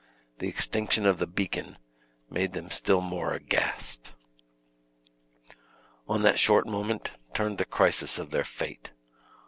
The 0.39 0.47
extinction 0.47 1.05
of 1.05 1.19
the 1.19 1.27
beacon 1.27 1.77
made 2.27 2.53
them 2.53 2.71
still 2.71 3.01
more 3.01 3.35
aghast. 3.35 4.13
On 6.09 6.23
that 6.23 6.39
short 6.39 6.65
moment 6.65 7.11
turned 7.35 7.59
the 7.59 7.65
crisis 7.65 8.17
of 8.17 8.31
their 8.31 8.43
fate. 8.43 8.89